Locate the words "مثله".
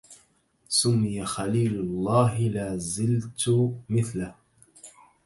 3.89-4.35